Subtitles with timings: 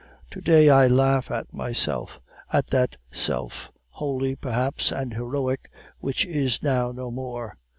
[0.31, 2.19] To day I laugh at myself,
[2.51, 7.55] at that self, holy perhaps and heroic, which is now no more.